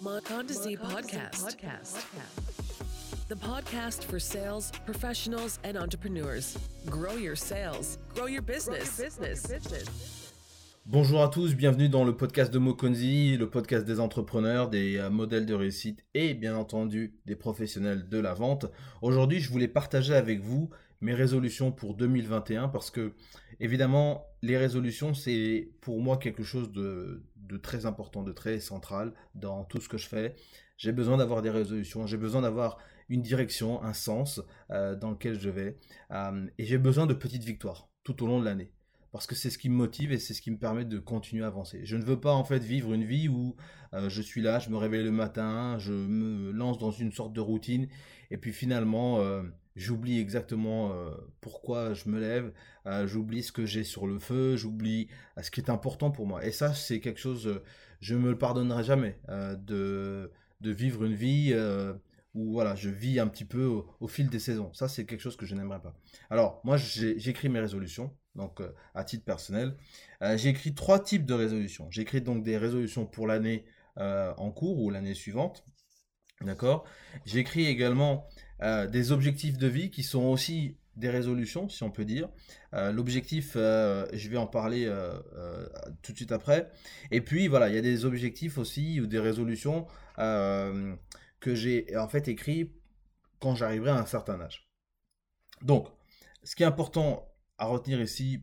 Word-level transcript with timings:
Mondesi 0.00 0.76
podcast. 0.76 1.44
podcast. 1.44 2.06
The 3.28 3.34
podcast 3.34 4.04
for 4.04 4.20
sales 4.20 4.70
professionals 4.86 5.58
and 5.64 5.76
entrepreneurs. 5.76 6.56
Grow 6.86 7.16
your 7.16 7.34
sales, 7.34 7.98
grow 8.14 8.28
your 8.28 8.42
business. 8.42 9.02
Bonjour 10.86 11.20
à 11.20 11.28
tous, 11.28 11.56
bienvenue 11.56 11.88
dans 11.88 12.04
le 12.04 12.16
podcast 12.16 12.54
de 12.54 12.60
Mokonzi, 12.60 13.36
le 13.36 13.50
podcast 13.50 13.84
des 13.84 13.98
entrepreneurs, 13.98 14.70
des 14.70 14.98
euh, 14.98 15.10
modèles 15.10 15.46
de 15.46 15.54
réussite 15.54 16.04
et 16.14 16.34
bien 16.34 16.56
entendu 16.56 17.14
des 17.26 17.34
professionnels 17.34 18.08
de 18.08 18.18
la 18.18 18.34
vente. 18.34 18.66
Aujourd'hui, 19.02 19.40
je 19.40 19.50
voulais 19.50 19.68
partager 19.68 20.14
avec 20.14 20.40
vous 20.40 20.70
mes 21.00 21.14
résolutions 21.14 21.72
pour 21.72 21.94
2021 21.94 22.68
parce 22.68 22.90
que 22.90 23.14
évidemment 23.60 24.26
les 24.42 24.56
résolutions 24.56 25.14
c'est 25.14 25.70
pour 25.80 26.00
moi 26.00 26.16
quelque 26.16 26.42
chose 26.42 26.72
de, 26.72 27.22
très 27.56 27.86
important, 27.86 28.22
de 28.22 28.32
très 28.32 28.60
central 28.60 29.12
dans 29.34 29.64
tout 29.64 29.80
ce 29.80 29.88
que 29.88 29.98
je 29.98 30.06
fais. 30.06 30.36
J'ai 30.76 30.92
besoin 30.92 31.16
d'avoir 31.16 31.42
des 31.42 31.50
résolutions, 31.50 32.06
j'ai 32.06 32.16
besoin 32.16 32.42
d'avoir 32.42 32.78
une 33.08 33.22
direction, 33.22 33.82
un 33.82 33.94
sens 33.94 34.40
euh, 34.70 34.94
dans 34.94 35.10
lequel 35.10 35.38
je 35.38 35.50
vais 35.50 35.78
euh, 36.10 36.46
et 36.58 36.64
j'ai 36.64 36.78
besoin 36.78 37.06
de 37.06 37.14
petites 37.14 37.44
victoires 37.44 37.88
tout 38.04 38.22
au 38.22 38.26
long 38.26 38.38
de 38.40 38.44
l'année 38.44 38.72
parce 39.10 39.26
que 39.26 39.34
c'est 39.34 39.48
ce 39.48 39.56
qui 39.56 39.70
me 39.70 39.74
motive 39.74 40.12
et 40.12 40.18
c'est 40.18 40.34
ce 40.34 40.42
qui 40.42 40.50
me 40.50 40.58
permet 40.58 40.84
de 40.84 40.98
continuer 40.98 41.42
à 41.42 41.46
avancer. 41.46 41.80
Je 41.84 41.96
ne 41.96 42.04
veux 42.04 42.20
pas 42.20 42.32
en 42.34 42.44
fait 42.44 42.62
vivre 42.62 42.92
une 42.92 43.04
vie 43.04 43.28
où 43.28 43.56
euh, 43.94 44.10
je 44.10 44.20
suis 44.20 44.42
là, 44.42 44.58
je 44.58 44.68
me 44.68 44.76
réveille 44.76 45.02
le 45.02 45.10
matin, 45.10 45.78
je 45.78 45.92
me 45.92 46.52
lance 46.52 46.78
dans 46.78 46.90
une 46.90 47.10
sorte 47.10 47.32
de 47.32 47.40
routine 47.40 47.88
et 48.30 48.36
puis 48.36 48.52
finalement 48.52 49.18
j'oublie 49.78 50.18
exactement 50.18 50.92
euh, 50.92 51.10
pourquoi 51.40 51.94
je 51.94 52.08
me 52.08 52.18
lève, 52.20 52.52
euh, 52.86 53.06
j'oublie 53.06 53.42
ce 53.42 53.52
que 53.52 53.64
j'ai 53.64 53.84
sur 53.84 54.06
le 54.06 54.18
feu, 54.18 54.56
j'oublie 54.56 55.08
euh, 55.38 55.42
ce 55.42 55.50
qui 55.50 55.60
est 55.60 55.70
important 55.70 56.10
pour 56.10 56.26
moi. 56.26 56.44
Et 56.44 56.50
ça, 56.50 56.74
c'est 56.74 57.00
quelque 57.00 57.20
chose, 57.20 57.62
je 58.00 58.14
me 58.16 58.30
le 58.30 58.38
pardonnerai 58.38 58.82
jamais 58.82 59.18
de, 59.28 60.30
vivre 60.60 61.04
une 61.04 61.14
vie 61.14 61.54
où 62.34 62.52
voilà, 62.52 62.74
je 62.74 62.90
vis 62.90 63.20
un 63.20 63.28
petit 63.28 63.44
peu 63.44 63.64
au, 64.00 64.08
fil 64.08 64.28
des 64.28 64.40
saisons. 64.40 64.72
Ça, 64.74 64.88
c'est 64.88 65.06
quelque 65.06 65.20
chose 65.20 65.36
que 65.36 65.46
je 65.46 65.54
n'aimerais 65.54 65.80
pas. 65.80 65.94
Alors, 66.28 66.60
moi, 66.64 66.76
j'écris 66.76 67.48
mes 67.48 67.60
résolutions, 67.60 68.14
donc 68.34 68.60
à 68.94 69.04
titre 69.04 69.24
personnel. 69.24 69.76
j'ai 70.36 70.48
écrit 70.48 70.74
trois 70.74 70.98
types 71.00 71.24
de 71.24 71.34
résolutions. 71.34 71.88
J'écris 71.90 72.20
donc 72.20 72.42
des 72.42 72.58
résolutions 72.58 73.06
pour 73.06 73.26
l'année 73.26 73.64
en 73.96 74.50
cours 74.50 74.80
ou 74.80 74.90
l'année 74.90 75.14
suivante. 75.14 75.64
D'accord? 76.40 76.84
J'écris 77.26 77.66
également 77.66 78.28
euh, 78.62 78.86
des 78.86 79.12
objectifs 79.12 79.56
de 79.56 79.68
vie 79.68 79.90
qui 79.90 80.02
sont 80.02 80.24
aussi 80.24 80.76
des 80.96 81.10
résolutions, 81.10 81.68
si 81.68 81.84
on 81.84 81.90
peut 81.90 82.04
dire. 82.04 82.28
Euh, 82.74 82.90
l'objectif, 82.90 83.52
euh, 83.54 84.04
je 84.12 84.28
vais 84.28 84.36
en 84.36 84.48
parler 84.48 84.90
tout 86.02 86.12
de 86.12 86.16
suite 86.16 86.32
après. 86.32 86.70
Et 87.10 87.20
puis 87.20 87.48
voilà, 87.48 87.68
il 87.68 87.74
y 87.74 87.78
a 87.78 87.82
des 87.82 88.04
objectifs 88.04 88.58
aussi 88.58 89.00
ou 89.00 89.06
des 89.06 89.20
résolutions 89.20 89.86
que 90.16 91.54
j'ai 91.54 91.96
en 91.96 92.08
fait 92.08 92.26
écrit 92.28 92.72
quand 93.38 93.54
j'arriverai 93.54 93.90
à 93.90 93.98
un 93.98 94.06
certain 94.06 94.40
âge. 94.40 94.68
Donc, 95.62 95.88
ce 96.42 96.56
qui 96.56 96.64
est 96.64 96.66
important 96.66 97.28
à 97.58 97.66
retenir 97.66 98.00
ici, 98.00 98.42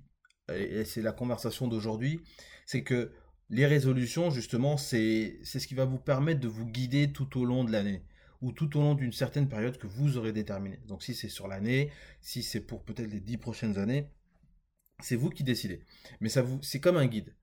et 0.53 0.85
c'est 0.85 1.01
la 1.01 1.11
conversation 1.11 1.67
d'aujourd'hui, 1.67 2.21
c'est 2.65 2.83
que 2.83 3.11
les 3.49 3.65
résolutions, 3.65 4.31
justement, 4.31 4.77
c'est 4.77 5.39
ce 5.43 5.67
qui 5.67 5.75
va 5.75 5.85
vous 5.85 5.99
permettre 5.99 6.39
de 6.39 6.47
vous 6.47 6.65
guider 6.65 7.11
tout 7.11 7.39
au 7.39 7.45
long 7.45 7.63
de 7.65 7.71
l'année 7.71 8.03
ou 8.45 8.51
tout 8.51 8.77
au 8.77 8.81
long 8.81 8.93
d'une 8.93 9.11
certaine 9.11 9.49
période 9.49 9.75
que 9.79 9.87
vous 9.87 10.17
aurez 10.17 10.31
déterminée. 10.31 10.79
Donc 10.87 11.01
si 11.01 11.15
c'est 11.15 11.29
sur 11.29 11.47
l'année, 11.47 11.89
si 12.21 12.43
c'est 12.43 12.61
pour 12.61 12.83
peut-être 12.83 13.09
les 13.09 13.19
dix 13.19 13.37
prochaines 13.37 13.79
années, 13.79 14.07
c'est 14.99 15.15
vous 15.15 15.31
qui 15.31 15.43
décidez. 15.43 15.79
Mais 16.21 16.29
ça 16.29 16.43
vous, 16.43 16.59
c'est 16.61 16.79
comme 16.79 16.95
un 16.95 17.07
guide. 17.07 17.33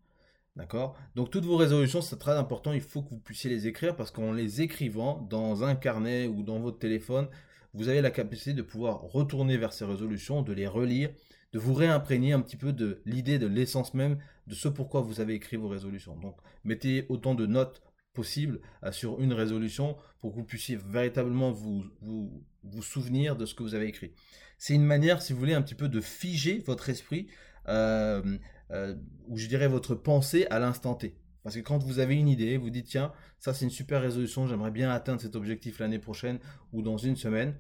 D'accord? 0.54 0.96
Donc 1.16 1.30
toutes 1.30 1.44
vos 1.44 1.56
résolutions, 1.56 2.02
c'est 2.02 2.20
très 2.20 2.36
important, 2.38 2.72
il 2.72 2.80
faut 2.80 3.02
que 3.02 3.10
vous 3.10 3.18
puissiez 3.18 3.50
les 3.50 3.66
écrire 3.66 3.96
parce 3.96 4.12
qu'en 4.12 4.32
les 4.32 4.62
écrivant 4.62 5.26
dans 5.28 5.64
un 5.64 5.74
carnet 5.74 6.28
ou 6.28 6.44
dans 6.44 6.60
votre 6.60 6.78
téléphone, 6.78 7.26
vous 7.74 7.88
avez 7.88 8.00
la 8.00 8.12
capacité 8.12 8.52
de 8.52 8.62
pouvoir 8.62 9.00
retourner 9.00 9.56
vers 9.56 9.72
ces 9.72 9.84
résolutions, 9.84 10.42
de 10.42 10.52
les 10.52 10.68
relire, 10.68 11.10
de 11.52 11.58
vous 11.58 11.74
réimprégner 11.74 12.32
un 12.32 12.40
petit 12.40 12.56
peu 12.56 12.72
de 12.72 13.02
l'idée, 13.06 13.40
de 13.40 13.48
l'essence 13.48 13.92
même 13.92 14.18
de 14.46 14.54
ce 14.54 14.68
pourquoi 14.68 15.00
vous 15.00 15.20
avez 15.20 15.34
écrit 15.34 15.56
vos 15.56 15.68
résolutions. 15.68 16.14
Donc 16.14 16.36
mettez 16.62 17.06
autant 17.08 17.34
de 17.34 17.46
notes 17.46 17.82
possible 18.12 18.60
euh, 18.84 18.92
sur 18.92 19.20
une 19.20 19.32
résolution 19.32 19.96
pour 20.20 20.32
que 20.32 20.36
vous 20.36 20.44
puissiez 20.44 20.76
véritablement 20.76 21.50
vous, 21.50 21.84
vous, 22.00 22.44
vous 22.62 22.82
souvenir 22.82 23.36
de 23.36 23.46
ce 23.46 23.54
que 23.54 23.62
vous 23.62 23.74
avez 23.74 23.86
écrit. 23.86 24.12
C'est 24.58 24.74
une 24.74 24.84
manière, 24.84 25.22
si 25.22 25.32
vous 25.32 25.38
voulez, 25.38 25.54
un 25.54 25.62
petit 25.62 25.74
peu 25.74 25.88
de 25.88 26.00
figer 26.00 26.62
votre 26.66 26.88
esprit, 26.88 27.26
euh, 27.68 28.38
euh, 28.70 28.94
ou 29.28 29.36
je 29.36 29.46
dirais 29.46 29.68
votre 29.68 29.94
pensée 29.94 30.46
à 30.50 30.58
l'instant 30.58 30.94
T. 30.94 31.16
Parce 31.42 31.56
que 31.56 31.60
quand 31.60 31.78
vous 31.78 31.98
avez 31.98 32.14
une 32.14 32.28
idée, 32.28 32.56
vous 32.56 32.70
dites 32.70 32.86
tiens, 32.86 33.12
ça 33.40 33.52
c'est 33.52 33.64
une 33.64 33.70
super 33.70 34.00
résolution, 34.00 34.46
j'aimerais 34.46 34.70
bien 34.70 34.90
atteindre 34.90 35.20
cet 35.20 35.34
objectif 35.34 35.80
l'année 35.80 35.98
prochaine 35.98 36.38
ou 36.72 36.82
dans 36.82 36.96
une 36.96 37.16
semaine, 37.16 37.50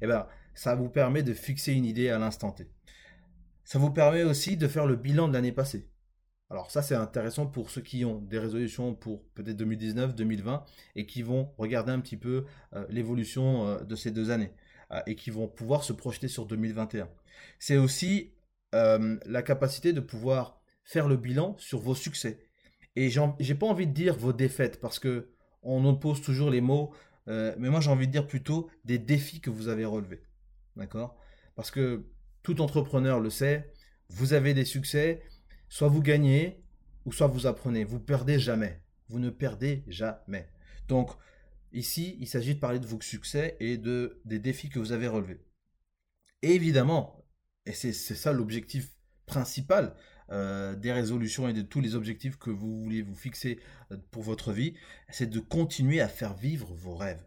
et 0.00 0.04
eh 0.04 0.06
ben 0.06 0.26
ça 0.54 0.76
vous 0.76 0.88
permet 0.88 1.22
de 1.22 1.34
fixer 1.34 1.72
une 1.72 1.84
idée 1.84 2.08
à 2.08 2.18
l'instant 2.18 2.52
T. 2.52 2.68
Ça 3.64 3.78
vous 3.78 3.90
permet 3.90 4.22
aussi 4.22 4.56
de 4.56 4.68
faire 4.68 4.86
le 4.86 4.96
bilan 4.96 5.28
de 5.28 5.32
l'année 5.32 5.52
passée. 5.52 5.88
Alors 6.52 6.70
ça 6.70 6.82
c'est 6.82 6.94
intéressant 6.94 7.46
pour 7.46 7.70
ceux 7.70 7.80
qui 7.80 8.04
ont 8.04 8.18
des 8.18 8.38
résolutions 8.38 8.94
pour 8.94 9.24
peut-être 9.30 9.56
2019, 9.56 10.14
2020 10.14 10.66
et 10.96 11.06
qui 11.06 11.22
vont 11.22 11.50
regarder 11.56 11.92
un 11.92 12.00
petit 12.00 12.18
peu 12.18 12.44
euh, 12.74 12.84
l'évolution 12.90 13.66
euh, 13.66 13.78
de 13.84 13.96
ces 13.96 14.10
deux 14.10 14.30
années 14.30 14.52
euh, 14.90 15.00
et 15.06 15.16
qui 15.16 15.30
vont 15.30 15.48
pouvoir 15.48 15.82
se 15.82 15.94
projeter 15.94 16.28
sur 16.28 16.44
2021. 16.44 17.08
C'est 17.58 17.78
aussi 17.78 18.34
la 18.74 19.42
capacité 19.42 19.92
de 19.92 20.00
pouvoir 20.00 20.62
faire 20.84 21.06
le 21.06 21.18
bilan 21.18 21.56
sur 21.58 21.78
vos 21.78 21.94
succès. 21.94 22.38
Et 22.96 23.10
j'ai 23.10 23.54
pas 23.54 23.66
envie 23.66 23.86
de 23.86 23.92
dire 23.92 24.16
vos 24.16 24.32
défaites 24.32 24.80
parce 24.80 24.98
que 24.98 25.28
on 25.62 25.84
oppose 25.84 26.22
toujours 26.22 26.48
les 26.48 26.62
mots, 26.62 26.94
mais 27.26 27.68
moi 27.68 27.80
j'ai 27.80 27.90
envie 27.90 28.06
de 28.06 28.12
dire 28.12 28.26
plutôt 28.26 28.70
des 28.86 28.98
défis 28.98 29.42
que 29.42 29.50
vous 29.50 29.68
avez 29.68 29.84
relevés. 29.84 30.22
D'accord? 30.76 31.18
Parce 31.54 31.70
que 31.70 32.06
tout 32.42 32.62
entrepreneur 32.62 33.20
le 33.20 33.28
sait, 33.28 33.70
vous 34.08 34.32
avez 34.32 34.54
des 34.54 34.64
succès, 34.64 35.22
Soit 35.72 35.88
vous 35.88 36.02
gagnez, 36.02 36.62
ou 37.06 37.12
soit 37.12 37.28
vous 37.28 37.46
apprenez. 37.46 37.84
Vous 37.84 37.98
perdez 37.98 38.38
jamais. 38.38 38.82
Vous 39.08 39.18
ne 39.18 39.30
perdez 39.30 39.84
jamais. 39.86 40.46
Donc, 40.86 41.12
ici, 41.72 42.18
il 42.20 42.28
s'agit 42.28 42.56
de 42.56 42.60
parler 42.60 42.78
de 42.78 42.86
vos 42.86 43.00
succès 43.00 43.56
et 43.58 43.78
de, 43.78 44.20
des 44.26 44.38
défis 44.38 44.68
que 44.68 44.78
vous 44.78 44.92
avez 44.92 45.08
relevés. 45.08 45.40
Et 46.42 46.54
évidemment, 46.54 47.24
et 47.64 47.72
c'est 47.72 47.94
ça 47.94 48.34
l'objectif 48.34 48.90
principal 49.24 49.94
euh, 50.30 50.76
des 50.76 50.92
résolutions 50.92 51.48
et 51.48 51.54
de 51.54 51.62
tous 51.62 51.80
les 51.80 51.94
objectifs 51.94 52.36
que 52.36 52.50
vous 52.50 52.82
voulez 52.82 53.00
vous 53.00 53.14
fixer 53.14 53.58
euh, 53.92 53.96
pour 54.10 54.24
votre 54.24 54.52
vie, 54.52 54.74
c'est 55.08 55.30
de 55.30 55.40
continuer 55.40 56.02
à 56.02 56.08
faire 56.08 56.34
vivre 56.34 56.74
vos 56.74 56.96
rêves. 56.96 57.24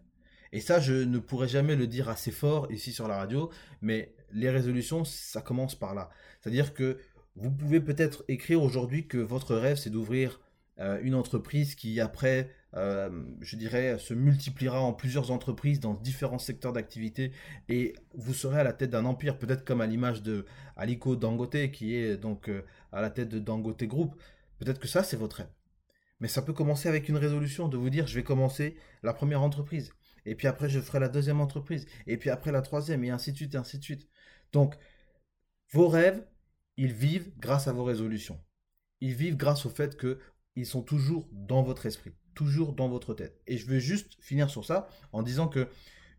Et 0.51 0.61
ça, 0.61 0.79
je 0.79 0.93
ne 0.93 1.17
pourrais 1.17 1.47
jamais 1.47 1.75
le 1.75 1.87
dire 1.87 2.09
assez 2.09 2.31
fort 2.31 2.71
ici 2.71 2.93
sur 2.93 3.07
la 3.07 3.17
radio, 3.17 3.49
mais 3.81 4.15
les 4.31 4.51
résolutions, 4.51 5.03
ça 5.03 5.41
commence 5.41 5.73
par 5.73 5.95
là. 5.95 6.11
C'est-à-dire 6.39 6.75
que 6.75 6.99
vous 7.35 7.51
pouvez 7.51 7.81
peut-être 7.81 8.23
écrire 8.27 8.61
aujourd'hui 8.63 9.07
que 9.07 9.17
votre 9.17 9.55
rêve, 9.55 9.77
c'est 9.77 9.89
d'ouvrir 9.89 10.39
euh, 10.79 10.99
une 11.01 11.15
entreprise 11.15 11.75
qui, 11.75 11.99
après, 12.01 12.51
euh, 12.75 13.09
je 13.41 13.55
dirais, 13.55 13.97
se 13.97 14.13
multipliera 14.13 14.81
en 14.81 14.93
plusieurs 14.93 15.31
entreprises 15.31 15.79
dans 15.79 15.93
différents 15.93 16.39
secteurs 16.39 16.73
d'activité 16.73 17.31
et 17.69 17.93
vous 18.13 18.33
serez 18.33 18.59
à 18.59 18.63
la 18.63 18.73
tête 18.73 18.89
d'un 18.89 19.05
empire, 19.05 19.37
peut-être 19.37 19.63
comme 19.63 19.81
à 19.81 19.87
l'image 19.87 20.21
de 20.21 20.45
Aliko 20.75 21.15
Dangote, 21.15 21.71
qui 21.71 21.95
est 21.95 22.17
donc 22.17 22.49
euh, 22.49 22.63
à 22.91 23.01
la 23.01 23.09
tête 23.09 23.29
de 23.29 23.39
Dangote 23.39 23.83
Group. 23.83 24.15
Peut-être 24.59 24.79
que 24.79 24.87
ça, 24.87 25.03
c'est 25.03 25.17
votre 25.17 25.37
rêve. 25.37 25.51
Mais 26.19 26.27
ça 26.27 26.41
peut 26.41 26.53
commencer 26.53 26.89
avec 26.89 27.09
une 27.09 27.17
résolution 27.17 27.67
de 27.67 27.77
vous 27.77 27.89
dire, 27.89 28.07
je 28.07 28.15
vais 28.15 28.23
commencer 28.23 28.75
la 29.03 29.13
première 29.13 29.41
entreprise. 29.41 29.91
Et 30.25 30.35
puis 30.35 30.47
après, 30.47 30.69
je 30.69 30.79
ferai 30.79 30.99
la 30.99 31.09
deuxième 31.09 31.39
entreprise. 31.39 31.85
Et 32.07 32.17
puis 32.17 32.29
après, 32.29 32.51
la 32.51 32.61
troisième, 32.61 33.03
et 33.03 33.09
ainsi 33.11 33.31
de 33.31 33.37
suite, 33.37 33.55
et 33.55 33.57
ainsi 33.57 33.77
de 33.79 33.83
suite. 33.83 34.07
Donc, 34.51 34.75
vos 35.71 35.87
rêves, 35.87 36.25
ils 36.77 36.93
vivent 36.93 37.31
grâce 37.37 37.67
à 37.67 37.73
vos 37.73 37.83
résolutions. 37.83 38.39
Ils 39.01 39.13
vivent 39.13 39.37
grâce 39.37 39.65
au 39.65 39.69
fait 39.69 39.97
qu'ils 39.97 40.65
sont 40.65 40.81
toujours 40.81 41.27
dans 41.31 41.63
votre 41.63 41.85
esprit, 41.85 42.13
toujours 42.33 42.73
dans 42.73 42.89
votre 42.89 43.13
tête. 43.13 43.41
Et 43.47 43.57
je 43.57 43.65
veux 43.65 43.79
juste 43.79 44.17
finir 44.19 44.49
sur 44.49 44.65
ça 44.65 44.87
en 45.11 45.23
disant 45.23 45.47
que 45.47 45.67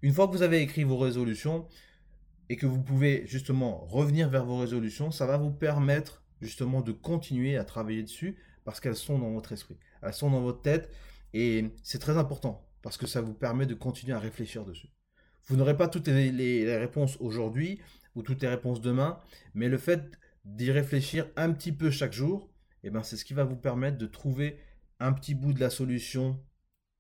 une 0.03 0.13
fois 0.13 0.27
que 0.27 0.33
vous 0.33 0.43
avez 0.43 0.61
écrit 0.61 0.85
vos 0.85 0.99
résolutions 0.99 1.67
et 2.49 2.57
que 2.57 2.67
vous 2.67 2.83
pouvez 2.83 3.27
justement 3.27 3.87
revenir 3.87 4.29
vers 4.29 4.45
vos 4.45 4.59
résolutions, 4.59 5.11
ça 5.11 5.27
va 5.27 5.37
vous 5.37 5.51
permettre 5.51 6.23
justement 6.41 6.83
de 6.83 6.93
continuer 6.93 7.57
à 7.57 7.65
travailler 7.65 8.03
dessus 8.03 8.37
parce 8.65 8.81
qu'elles 8.81 8.97
sont 8.97 9.19
dans 9.19 9.31
votre 9.31 9.53
esprit, 9.53 9.79
elles 10.03 10.13
sont 10.13 10.31
dans 10.31 10.43
votre 10.43 10.61
tête 10.61 10.91
et 11.33 11.71
c'est 11.83 11.99
très 11.99 12.19
important 12.19 12.69
parce 12.83 12.97
que 12.97 13.07
ça 13.07 13.21
vous 13.21 13.35
permet 13.35 13.67
de 13.67 13.75
continuer 13.75 14.13
à 14.13 14.19
réfléchir 14.19 14.65
dessus. 14.65 14.89
Vous 15.47 15.57
n'aurez 15.57 15.77
pas 15.77 15.89
toutes 15.89 16.09
les, 16.09 16.77
réponses 16.77 17.17
aujourd'hui 17.21 17.81
ou 18.15 18.23
toutes 18.23 18.43
les 18.43 18.49
réponses 18.49 18.81
demain, 18.81 19.21
mais 19.55 19.69
le 19.69 19.79
fait 19.79 20.11
d'y 20.47 20.71
réfléchir 20.71 21.29
un 21.37 21.53
petit 21.53 21.73
peu 21.73 21.91
chaque 21.91 22.13
jour, 22.13 22.49
et 22.83 22.89
eh 22.89 22.91
ben 22.91 23.03
c'est 23.03 23.17
ce 23.17 23.25
qui 23.25 23.35
va 23.35 23.45
vous 23.45 23.57
permettre 23.57 23.99
de 23.99 24.07
trouver 24.07 24.59
un 25.01 25.13
petit 25.13 25.35
bout 25.35 25.53
de 25.53 25.61
la 25.61 25.71
solution 25.71 26.41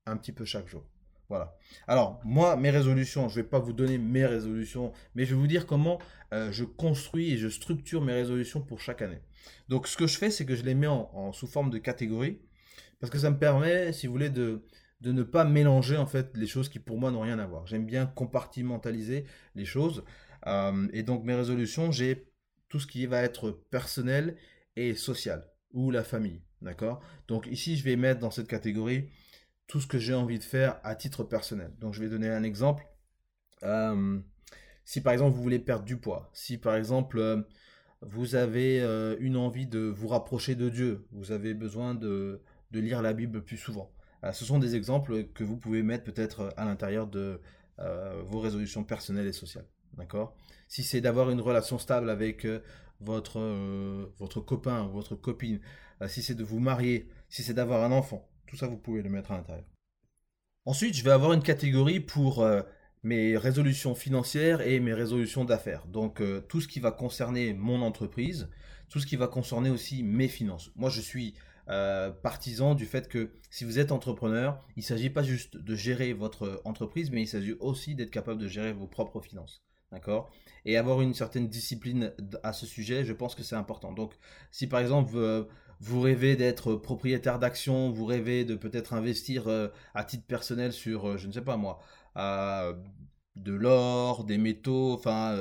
un 0.04 0.16
petit 0.16 0.32
peu 0.32 0.44
chaque 0.44 0.68
jour. 0.68 0.84
Voilà. 1.28 1.56
Alors, 1.88 2.20
moi, 2.24 2.56
mes 2.56 2.70
résolutions, 2.70 3.28
je 3.28 3.38
ne 3.38 3.42
vais 3.42 3.48
pas 3.48 3.58
vous 3.58 3.72
donner 3.72 3.98
mes 3.98 4.24
résolutions, 4.26 4.92
mais 5.14 5.24
je 5.24 5.34
vais 5.34 5.40
vous 5.40 5.46
dire 5.48 5.66
comment 5.66 5.98
euh, 6.32 6.52
je 6.52 6.64
construis 6.64 7.32
et 7.32 7.36
je 7.36 7.48
structure 7.48 8.00
mes 8.00 8.12
résolutions 8.12 8.60
pour 8.60 8.80
chaque 8.80 9.02
année. 9.02 9.20
Donc, 9.68 9.88
ce 9.88 9.96
que 9.96 10.06
je 10.06 10.18
fais, 10.18 10.30
c'est 10.30 10.44
que 10.44 10.54
je 10.54 10.62
les 10.62 10.74
mets 10.74 10.86
en, 10.86 11.32
sous 11.32 11.48
forme 11.48 11.70
de 11.70 11.78
catégories, 11.78 12.38
parce 13.00 13.10
que 13.10 13.18
ça 13.18 13.30
me 13.30 13.38
permet, 13.38 13.92
si 13.92 14.06
vous 14.06 14.12
voulez, 14.12 14.30
de, 14.30 14.64
de 15.00 15.12
ne 15.12 15.22
pas 15.24 15.44
mélanger 15.44 15.96
en 15.96 16.06
fait 16.06 16.36
les 16.36 16.46
choses 16.46 16.68
qui 16.68 16.78
pour 16.78 16.98
moi 16.98 17.10
n'ont 17.10 17.22
rien 17.22 17.38
à 17.38 17.46
voir. 17.46 17.66
J'aime 17.66 17.86
bien 17.86 18.06
compartimentaliser 18.06 19.24
les 19.54 19.64
choses. 19.64 20.04
Euh, 20.46 20.88
et 20.92 21.02
donc 21.02 21.24
mes 21.24 21.34
résolutions, 21.34 21.90
j'ai 21.90 22.28
tout 22.68 22.80
ce 22.80 22.86
qui 22.86 23.06
va 23.06 23.22
être 23.22 23.50
personnel 23.70 24.36
et 24.76 24.94
social 24.94 25.50
ou 25.72 25.90
la 25.90 26.04
famille. 26.04 26.42
D'accord? 26.62 27.00
Donc 27.28 27.46
ici, 27.46 27.76
je 27.76 27.84
vais 27.84 27.96
mettre 27.96 28.20
dans 28.20 28.30
cette 28.30 28.48
catégorie 28.48 29.10
tout 29.66 29.80
ce 29.80 29.86
que 29.86 29.98
j'ai 29.98 30.14
envie 30.14 30.38
de 30.38 30.44
faire 30.44 30.80
à 30.84 30.94
titre 30.94 31.24
personnel. 31.24 31.72
Donc 31.78 31.94
je 31.94 32.02
vais 32.02 32.08
donner 32.08 32.28
un 32.28 32.42
exemple. 32.42 32.86
Euh, 33.62 34.18
si 34.84 35.00
par 35.00 35.12
exemple 35.12 35.34
vous 35.36 35.42
voulez 35.42 35.58
perdre 35.58 35.84
du 35.84 35.96
poids, 35.96 36.30
si 36.32 36.58
par 36.58 36.76
exemple 36.76 37.18
euh, 37.18 37.42
vous 38.02 38.34
avez 38.34 38.80
une 39.18 39.36
envie 39.36 39.66
de 39.66 39.80
vous 39.80 40.08
rapprocher 40.08 40.54
de 40.54 40.68
Dieu, 40.68 41.06
vous 41.12 41.32
avez 41.32 41.54
besoin 41.54 41.94
de, 41.94 42.42
lire 42.72 43.00
la 43.00 43.14
Bible 43.14 43.42
plus 43.42 43.56
souvent, 43.56 43.90
euh, 44.22 44.32
ce 44.32 44.44
sont 44.44 44.58
des 44.58 44.76
exemples 44.76 45.24
que 45.28 45.44
vous 45.44 45.56
pouvez 45.56 45.82
mettre 45.82 46.04
peut-être 46.04 46.52
à 46.56 46.64
l'intérieur 46.64 47.06
de 47.06 47.40
euh, 47.78 48.22
vos 48.26 48.40
résolutions 48.40 48.84
personnelles 48.84 49.26
et 49.26 49.32
sociales. 49.32 49.66
D'accord? 49.96 50.36
Si 50.68 50.82
c'est 50.82 51.00
d'avoir 51.00 51.30
une 51.30 51.40
relation 51.40 51.78
stable 51.78 52.10
avec 52.10 52.44
euh, 52.44 52.60
votre, 53.00 53.40
votre 54.18 54.40
copain 54.40 54.84
ou 54.84 54.90
votre 54.90 55.14
copine, 55.14 55.60
si 56.08 56.22
c'est 56.22 56.34
de 56.34 56.44
vous 56.44 56.60
marier, 56.60 57.08
si 57.28 57.42
c'est 57.42 57.54
d'avoir 57.54 57.84
un 57.84 57.92
enfant, 57.92 58.28
tout 58.46 58.56
ça 58.56 58.66
vous 58.66 58.78
pouvez 58.78 59.02
le 59.02 59.10
mettre 59.10 59.32
à 59.32 59.36
l'intérieur. 59.36 59.66
Ensuite, 60.64 60.94
je 60.96 61.04
vais 61.04 61.10
avoir 61.10 61.32
une 61.32 61.42
catégorie 61.42 62.00
pour 62.00 62.46
mes 63.02 63.36
résolutions 63.36 63.94
financières 63.94 64.60
et 64.62 64.80
mes 64.80 64.94
résolutions 64.94 65.44
d'affaires. 65.44 65.86
Donc 65.86 66.22
tout 66.48 66.60
ce 66.60 66.68
qui 66.68 66.80
va 66.80 66.90
concerner 66.90 67.52
mon 67.52 67.82
entreprise, 67.82 68.48
tout 68.88 68.98
ce 68.98 69.06
qui 69.06 69.16
va 69.16 69.26
concerner 69.28 69.70
aussi 69.70 70.02
mes 70.02 70.28
finances. 70.28 70.70
Moi, 70.74 70.90
je 70.90 71.00
suis 71.00 71.34
euh, 71.68 72.10
partisan 72.12 72.76
du 72.76 72.86
fait 72.86 73.08
que 73.08 73.32
si 73.50 73.64
vous 73.64 73.80
êtes 73.80 73.90
entrepreneur, 73.90 74.64
il 74.76 74.80
ne 74.80 74.84
s'agit 74.84 75.10
pas 75.10 75.24
juste 75.24 75.56
de 75.56 75.74
gérer 75.74 76.12
votre 76.12 76.60
entreprise, 76.64 77.10
mais 77.10 77.22
il 77.22 77.26
s'agit 77.26 77.54
aussi 77.54 77.96
d'être 77.96 78.12
capable 78.12 78.40
de 78.40 78.46
gérer 78.46 78.72
vos 78.72 78.86
propres 78.86 79.20
finances. 79.20 79.65
D'accord? 79.92 80.30
Et 80.64 80.76
avoir 80.76 81.00
une 81.00 81.14
certaine 81.14 81.48
discipline 81.48 82.12
à 82.42 82.52
ce 82.52 82.66
sujet, 82.66 83.04
je 83.04 83.12
pense 83.12 83.34
que 83.34 83.42
c'est 83.42 83.54
important. 83.54 83.92
Donc, 83.92 84.14
si 84.50 84.66
par 84.66 84.80
exemple 84.80 85.46
vous 85.80 86.00
rêvez 86.00 86.36
d'être 86.36 86.74
propriétaire 86.74 87.38
d'actions, 87.38 87.90
vous 87.90 88.04
rêvez 88.06 88.44
de 88.44 88.54
peut-être 88.56 88.94
investir 88.94 89.46
euh, 89.48 89.68
à 89.94 90.04
titre 90.04 90.24
personnel 90.26 90.72
sur, 90.72 91.08
euh, 91.08 91.16
je 91.18 91.26
ne 91.28 91.32
sais 91.32 91.42
pas 91.42 91.56
moi, 91.56 91.80
de 93.36 93.52
l'or, 93.52 94.24
des 94.24 94.38
métaux, 94.38 94.92
enfin, 94.94 95.36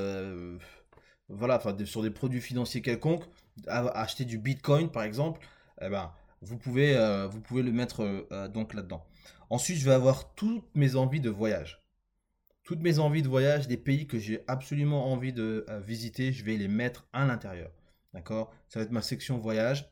voilà, 1.29 1.57
enfin, 1.57 1.75
sur 1.85 2.01
des 2.03 2.11
produits 2.11 2.41
financiers 2.41 2.81
quelconques, 2.81 3.25
acheter 3.67 4.25
du 4.25 4.37
bitcoin 4.37 4.89
par 4.89 5.03
exemple, 5.03 5.39
eh 5.81 5.89
ben, 5.89 6.11
vous 6.41 6.57
pouvez, 6.57 6.95
euh, 6.95 7.27
vous 7.27 7.41
pouvez 7.41 7.63
le 7.63 7.71
mettre 7.71 8.03
euh, 8.03 8.27
euh, 8.31 8.47
donc 8.47 8.73
là-dedans. 8.73 9.05
Ensuite, 9.49 9.77
je 9.77 9.85
vais 9.85 9.93
avoir 9.93 10.33
toutes 10.35 10.63
mes 10.75 10.95
envies 10.95 11.19
de 11.19 11.29
voyage. 11.29 11.84
Toutes 12.65 12.81
mes 12.81 12.99
envies 12.99 13.21
de 13.21 13.29
voyage, 13.29 13.67
des 13.67 13.77
pays 13.77 14.07
que 14.07 14.19
j'ai 14.19 14.43
absolument 14.47 15.11
envie 15.11 15.31
de 15.31 15.65
visiter, 15.85 16.33
je 16.33 16.43
vais 16.43 16.57
les 16.57 16.67
mettre 16.67 17.07
à 17.13 17.25
l'intérieur. 17.25 17.71
D'accord? 18.13 18.51
Ça 18.67 18.79
va 18.79 18.85
être 18.85 18.91
ma 18.91 19.01
section 19.01 19.37
voyage. 19.37 19.89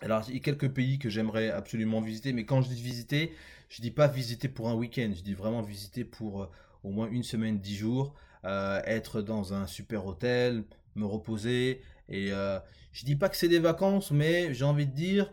Alors, 0.00 0.24
il 0.28 0.34
y 0.34 0.38
a 0.38 0.40
quelques 0.40 0.70
pays 0.70 0.98
que 0.98 1.10
j'aimerais 1.10 1.50
absolument 1.50 2.00
visiter, 2.00 2.32
mais 2.32 2.44
quand 2.44 2.62
je 2.62 2.70
dis 2.70 2.82
visiter, 2.82 3.32
je 3.68 3.82
dis 3.82 3.90
pas 3.90 4.08
visiter 4.08 4.48
pour 4.48 4.68
un 4.68 4.74
week-end, 4.74 5.12
je 5.14 5.22
dis 5.22 5.34
vraiment 5.34 5.60
visiter 5.62 6.04
pour 6.04 6.50
au 6.82 6.90
moins 6.90 7.08
une 7.10 7.24
semaine, 7.24 7.60
dix 7.60 7.76
jours, 7.76 8.14
être 8.44 9.20
dans 9.20 9.52
un 9.52 9.66
super 9.66 10.06
hôtel, 10.06 10.64
me 10.94 11.04
reposer, 11.04 11.82
et 12.08 12.32
euh, 12.32 12.58
je 12.92 13.04
dis 13.04 13.16
pas 13.16 13.28
que 13.28 13.36
c'est 13.36 13.48
des 13.48 13.58
vacances, 13.58 14.10
mais 14.10 14.54
j'ai 14.54 14.64
envie 14.64 14.86
de 14.86 14.94
dire, 14.94 15.32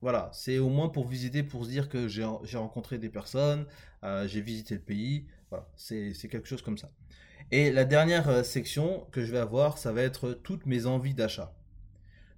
voilà, 0.00 0.30
c'est 0.32 0.58
au 0.58 0.68
moins 0.68 0.88
pour 0.88 1.06
visiter, 1.08 1.42
pour 1.42 1.64
se 1.64 1.70
dire 1.70 1.88
que 1.88 2.06
j'ai 2.08 2.24
rencontré 2.24 2.98
des 2.98 3.08
personnes, 3.08 3.66
euh, 4.04 4.28
j'ai 4.28 4.40
visité 4.40 4.74
le 4.74 4.80
pays, 4.80 5.26
c'est 5.76 6.28
quelque 6.28 6.48
chose 6.48 6.62
comme 6.62 6.78
ça. 6.78 6.90
Et 7.50 7.70
la 7.70 7.84
dernière 7.84 8.28
euh, 8.28 8.42
section 8.42 9.06
que 9.12 9.24
je 9.24 9.32
vais 9.32 9.38
avoir, 9.38 9.78
ça 9.78 9.92
va 9.92 10.02
être 10.02 10.32
toutes 10.32 10.66
mes 10.66 10.86
envies 10.86 11.14
d'achat. 11.14 11.54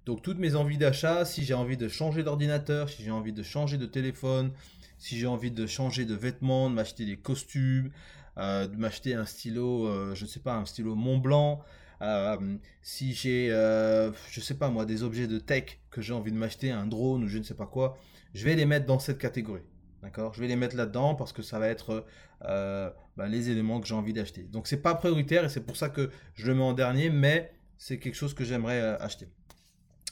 Donc 0.05 0.21
toutes 0.21 0.39
mes 0.39 0.55
envies 0.55 0.77
d'achat, 0.77 1.25
si 1.25 1.43
j'ai 1.43 1.53
envie 1.53 1.77
de 1.77 1.87
changer 1.87 2.23
d'ordinateur, 2.23 2.89
si 2.89 3.03
j'ai 3.03 3.11
envie 3.11 3.33
de 3.33 3.43
changer 3.43 3.77
de 3.77 3.85
téléphone, 3.85 4.51
si 4.97 5.17
j'ai 5.17 5.27
envie 5.27 5.51
de 5.51 5.65
changer 5.65 6.05
de 6.05 6.15
vêtements, 6.15 6.69
de 6.69 6.75
m'acheter 6.75 7.05
des 7.05 7.17
costumes, 7.17 7.91
de 8.37 8.75
m'acheter 8.75 9.15
un 9.15 9.25
stylo, 9.25 10.13
je 10.13 10.23
ne 10.23 10.29
sais 10.29 10.41
pas, 10.41 10.55
un 10.55 10.65
stylo 10.65 10.93
Mont 10.93 11.17
Blanc, 11.17 11.63
euh, 12.01 12.57
si 12.81 13.13
j'ai, 13.13 13.49
euh, 13.51 14.11
je 14.29 14.41
sais 14.41 14.55
pas 14.55 14.69
moi, 14.69 14.85
des 14.85 15.03
objets 15.03 15.27
de 15.27 15.39
tech 15.39 15.79
que 15.91 16.01
j'ai 16.01 16.13
envie 16.13 16.31
de 16.31 16.37
m'acheter, 16.37 16.71
un 16.71 16.87
drone 16.87 17.23
ou 17.23 17.27
je 17.27 17.37
ne 17.37 17.43
sais 17.43 17.53
pas 17.53 17.65
quoi, 17.65 17.97
je 18.33 18.45
vais 18.45 18.55
les 18.55 18.65
mettre 18.65 18.85
dans 18.85 18.99
cette 18.99 19.17
catégorie. 19.17 19.63
D'accord? 20.05 20.35
Je 20.35 20.39
vais 20.39 20.47
les 20.47 20.55
mettre 20.55 20.75
là-dedans 20.75 21.15
parce 21.15 21.33
que 21.33 21.41
ça 21.41 21.57
va 21.57 21.67
être 21.67 22.05
euh, 22.43 22.91
bah, 23.17 23.27
les 23.27 23.49
éléments 23.49 23.81
que 23.81 23.87
j'ai 23.87 23.95
envie 23.95 24.13
d'acheter. 24.13 24.43
Donc 24.43 24.67
c'est 24.67 24.81
pas 24.81 24.93
prioritaire 24.93 25.43
et 25.43 25.49
c'est 25.49 25.65
pour 25.65 25.75
ça 25.75 25.89
que 25.89 26.11
je 26.35 26.45
le 26.45 26.53
mets 26.53 26.63
en 26.63 26.73
dernier, 26.73 27.09
mais 27.09 27.51
c'est 27.79 27.97
quelque 27.97 28.15
chose 28.15 28.35
que 28.35 28.43
j'aimerais 28.43 28.79
acheter. 29.01 29.27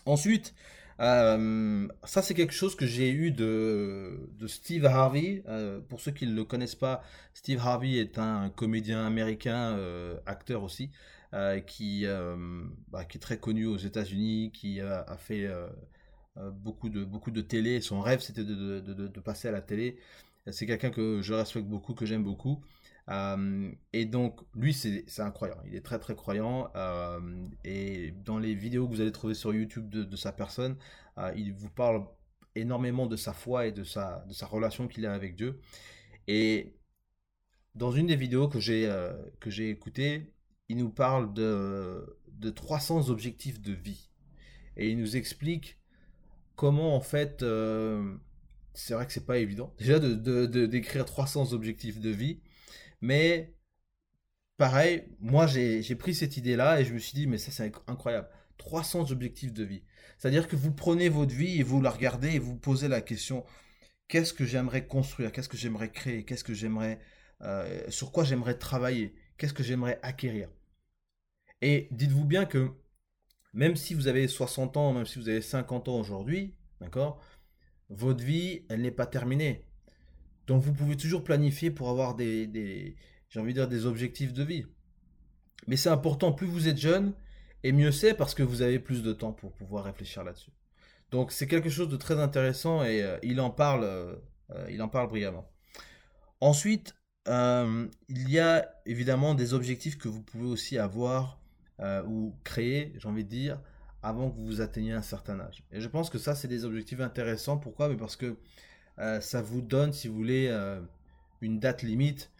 Ensuite, 0.08 0.56
ça 0.98 2.22
c'est 2.22 2.34
quelque 2.34 2.54
chose 2.54 2.76
que 2.76 2.88
j'ai 2.88 3.12
eu 3.12 3.30
de, 3.32 4.18
Steve 4.48 4.86
Harvey. 4.86 5.44
pour 5.90 6.02
ceux 6.02 6.12
qui 6.12 6.26
ne 6.26 6.34
le 6.34 6.44
connaissent 6.44 6.76
pas, 6.76 7.04
Steve 7.36 7.60
Harvey 7.60 7.98
est 7.98 8.18
un 8.18 8.50
comédien 8.50 9.06
américain, 9.06 9.78
acteur 10.26 10.64
aussi, 10.64 10.90
euh, 11.34 11.62
qui, 11.62 12.06
euh, 12.06 12.36
bah, 12.90 13.06
qui 13.06 13.18
est 13.18 13.20
très 13.20 13.38
connu 13.38 13.66
aux 13.66 13.78
États-Unis, 13.78 14.52
qui 14.54 14.80
a, 14.82 15.18
fait 15.18 15.46
euh, 15.48 15.68
beaucoup, 16.36 16.90
de, 16.90 17.04
beaucoup 17.04 17.32
de 17.32 17.42
télé. 17.42 17.82
Son 17.82 18.02
rêve, 18.02 18.22
c'était 18.22 18.44
de, 18.44 18.80
de, 18.80 19.20
passer 19.20 19.48
à 19.48 19.52
la 19.52 19.62
télé. 19.62 19.98
C'est 20.52 20.66
quelqu'un 20.66 20.90
que 20.92 21.22
je 21.22 21.34
respecte 21.34 21.68
beaucoup, 21.68 21.94
que 21.94 22.06
j'aime 22.06 22.24
beaucoup. 22.24 22.62
et 23.94 24.06
donc, 24.06 24.42
lui, 24.56 24.74
c'est 24.74 25.06
incroyable. 25.20 25.62
Il 25.68 25.76
est 25.76 25.82
très, 25.82 26.00
très 26.00 26.16
croyant. 26.16 26.72
et 27.64 28.12
dans 28.26 28.40
les 28.40 28.56
vidéos 28.56 28.88
que 28.88 28.96
vous 28.96 29.02
allez 29.02 29.12
trouver 29.12 29.36
sur 29.36 29.54
YouTube 29.54 29.90
de, 29.90 30.16
sa 30.16 30.32
personne, 30.32 30.78
il 31.36 31.54
vous 31.54 31.70
parle 31.70 32.06
énormément 32.56 33.08
de 33.08 33.16
sa 33.16 33.34
foi 33.34 33.68
et 33.68 33.72
de 33.72 33.84
sa, 33.84 34.26
de 34.28 34.34
sa 34.34 34.46
relation 34.48 34.88
qu'il 34.88 35.06
a 35.06 35.14
avec 35.14 35.36
Dieu. 35.36 35.60
Et 36.28 36.76
dans 37.76 37.92
une 37.92 38.08
des 38.08 38.16
vidéos 38.16 38.48
que 38.48 38.60
j'ai 38.60 38.92
que 39.40 39.50
j'ai 39.50 39.70
écoutées, 39.70 40.34
il 40.70 40.78
nous 40.78 40.90
parle 40.90 41.34
de, 41.34 42.20
de 42.28 42.50
300 42.50 43.10
objectifs 43.10 43.62
de 43.62 43.74
vie. 43.74 44.10
Et 44.76 44.90
il 44.90 44.98
nous 44.98 45.16
explique 45.18 45.80
comment, 46.56 46.96
en 46.96 47.02
fait, 47.02 47.44
euh, 47.44 48.16
c'est 48.74 48.94
vrai 48.94 49.06
que 49.06 49.14
c'est 49.14 49.26
pas 49.26 49.38
évident, 49.38 49.74
déjà 49.80 50.00
de, 50.00 50.66
d'écrire 50.66 51.06
300 51.06 51.54
objectifs 51.54 52.00
de 52.00 52.10
vie, 52.10 52.42
mais 53.02 53.56
pareil, 54.58 55.04
moi 55.20 55.48
j'ai 55.48 55.96
pris 55.96 56.14
cette 56.16 56.38
idée-là 56.38 56.80
et 56.82 56.86
je 56.86 56.94
me 56.94 57.00
suis 57.00 57.14
dit, 57.14 57.28
mais 57.28 57.38
ça 57.38 57.52
c'est 57.52 57.72
incroyable. 57.88 58.30
300 58.58 59.12
objectifs 59.12 59.54
de 59.54 59.64
vie. 59.64 59.84
C'est-à-dire 60.18 60.48
que 60.48 60.56
vous 60.56 60.72
prenez 60.72 61.10
votre 61.10 61.34
vie 61.34 61.60
et 61.60 61.64
vous 61.64 61.82
la 61.82 61.90
regardez 61.90 62.30
et 62.32 62.40
vous 62.40 62.56
posez 62.56 62.88
la 62.88 63.02
question, 63.02 63.44
qu'est-ce 64.08 64.34
que 64.34 64.46
j'aimerais 64.46 64.88
construire, 64.88 65.32
qu'est-ce 65.32 65.50
que 65.50 65.58
j'aimerais 65.58 65.92
créer, 65.92 66.24
qu'est-ce 66.24 66.44
que 66.44 66.54
j'aimerais, 66.54 67.00
euh, 67.42 67.90
sur 67.90 68.12
quoi 68.12 68.24
j'aimerais 68.24 68.58
travailler, 68.58 69.16
qu'est-ce 69.38 69.54
que 69.54 69.64
j'aimerais 69.64 70.00
acquérir? 70.02 70.50
Et 71.62 71.88
dites-vous 71.92 72.26
bien 72.26 72.46
que 72.46 72.72
même 73.54 73.76
si 73.76 73.94
vous 73.94 74.08
avez 74.08 74.28
60 74.28 74.78
ans, 74.78 74.94
même 74.94 75.06
si 75.06 75.20
vous 75.20 75.30
avez 75.30 75.42
50 75.42 75.88
ans 75.88 76.00
aujourd'hui, 76.00 76.56
d'accord, 76.82 77.22
votre 77.90 78.24
vie, 78.24 78.64
elle 78.70 78.82
n'est 78.82 78.92
pas 78.92 79.06
terminée. 79.06 79.66
Donc 80.48 80.64
vous 80.64 80.74
pouvez 80.74 80.98
toujours 80.98 81.24
planifier 81.24 81.72
pour 81.72 81.90
avoir 81.90 82.16
des, 82.16 82.96
j'ai 83.30 83.40
envie 83.40 83.54
de 83.54 83.60
dire, 83.60 83.68
des 83.68 83.86
objectifs 83.86 84.34
de 84.34 84.44
vie. 84.44 84.66
Mais 85.68 85.78
c'est 85.78 85.90
important, 85.90 86.34
plus 86.34 86.48
vous 86.48 86.68
êtes 86.68 86.78
jeune, 86.78 87.14
et 87.64 87.72
mieux 87.72 87.92
c'est 87.92 88.14
parce 88.14 88.34
que 88.34 88.44
vous 88.44 88.62
avez 88.62 88.80
plus 88.80 89.04
de 89.04 89.14
temps 89.14 89.32
pour 89.32 89.54
pouvoir 89.54 89.86
réfléchir 89.86 90.24
là-dessus. 90.24 90.52
Donc 91.12 91.32
c'est 91.32 91.48
quelque 91.48 91.70
chose 91.70 91.90
de 91.90 91.96
très 91.96 92.20
intéressant 92.20 92.84
et 92.84 93.04
euh, 93.04 93.18
il 93.22 93.40
en 93.40 93.52
parle, 93.52 93.84
euh, 93.84 94.16
il 94.70 94.82
en 94.82 94.90
parle 94.90 95.08
brillamment. 95.08 95.48
Ensuite, 96.42 96.96
euh, 97.28 97.88
il 98.10 98.30
y 98.30 98.40
a 98.40 98.70
évidemment 98.86 99.36
des 99.36 99.54
objectifs 99.54 99.98
que 99.98 100.10
vous 100.10 100.22
pouvez 100.22 100.48
aussi 100.48 100.78
avoir 100.78 101.40
euh, 101.84 102.02
ou 102.06 102.34
créer, 102.46 102.94
j'ai 102.98 103.10
envie 103.10 103.26
de 103.26 103.30
dire, 103.30 103.60
avant 104.02 104.32
que 104.32 104.40
vous 104.40 104.62
atteigniez 104.62 104.94
un 104.94 105.02
certain 105.02 105.38
âge. 105.42 105.64
Et 105.74 105.82
je 105.82 105.88
pense 105.90 106.10
que 106.10 106.18
ça, 106.18 106.34
c'est 106.34 106.48
des 106.48 106.64
objectifs 106.64 107.02
intéressants. 107.02 107.58
Pourquoi? 107.58 107.90
Mais 107.90 107.98
Parce 107.98 108.16
que 108.16 108.38
euh, 109.00 109.20
ça 109.20 109.42
vous 109.42 109.62
donne, 109.62 109.92
si 109.92 110.08
vous 110.08 110.16
voulez, 110.16 110.48
euh, 110.50 110.82
une 111.42 111.60
date 111.60 111.82
limite, 111.84 112.32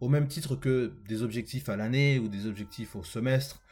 au 0.00 0.08
même 0.08 0.28
titre 0.28 0.54
que 0.54 0.94
des 1.08 1.24
objectifs 1.24 1.68
à 1.68 1.76
l'année 1.76 2.20
ou 2.20 2.28
des 2.28 2.46
objectifs 2.46 2.94
au 2.94 3.02
semestre, 3.02 3.62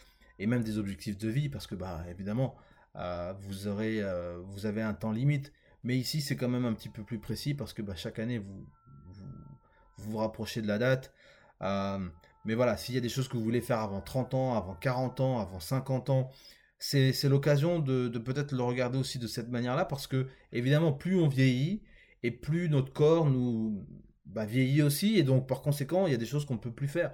et 0.40 0.48
même 0.48 0.64
des 0.64 0.76
objectifs 0.78 1.18
de 1.18 1.28
vie, 1.28 1.48
parce 1.48 1.68
que, 1.68 1.76
bah, 1.76 2.04
évidemment, 2.10 2.56
vous, 2.94 3.68
aurez, 3.68 4.02
vous 4.44 4.66
avez 4.66 4.82
un 4.82 4.94
temps 4.94 5.12
limite. 5.12 5.52
Mais 5.84 5.96
ici, 5.96 6.20
c'est 6.20 6.36
quand 6.36 6.48
même 6.48 6.64
un 6.64 6.72
petit 6.72 6.88
peu 6.88 7.04
plus 7.04 7.18
précis, 7.18 7.54
parce 7.54 7.72
que 7.72 7.82
bah, 7.82 7.94
chaque 7.94 8.18
année, 8.18 8.38
vous, 8.38 8.66
vous 9.06 9.24
vous 9.98 10.16
rapprochez 10.16 10.62
de 10.62 10.66
la 10.66 10.78
date. 10.78 11.12
Mais 12.44 12.54
voilà, 12.54 12.76
s'il 12.76 12.94
y 12.94 12.98
a 12.98 13.00
des 13.00 13.08
choses 13.08 13.28
que 13.28 13.36
vous 13.36 13.44
voulez 13.44 13.60
faire 13.60 13.80
avant 13.80 14.00
30 14.00 14.34
ans, 14.34 14.54
avant 14.56 14.74
40 14.74 15.20
ans, 15.20 15.40
avant 15.40 15.60
50 15.60 16.10
ans, 16.10 16.30
c'est 16.78 17.28
l'occasion 17.28 17.78
de, 17.78 18.08
peut-être 18.18 18.52
le 18.52 18.62
regarder 18.62 18.98
aussi 18.98 19.18
de 19.18 19.28
cette 19.28 19.48
manière-là, 19.48 19.84
parce 19.84 20.06
que 20.08 20.26
évidemment, 20.52 20.92
plus 20.92 21.16
on 21.16 21.28
vieillit, 21.28 21.82
et 22.24 22.30
plus 22.30 22.68
notre 22.68 22.92
corps 22.92 23.26
nous 23.26 23.86
bah, 24.26 24.44
vieillit 24.46 24.82
aussi, 24.82 25.16
et 25.18 25.22
donc 25.22 25.46
par 25.46 25.62
conséquent, 25.62 26.06
il 26.06 26.12
y 26.12 26.14
a 26.14 26.18
des 26.18 26.26
choses 26.26 26.44
qu'on 26.44 26.54
ne 26.54 26.58
peut 26.58 26.72
plus 26.72 26.88
faire. 26.88 27.12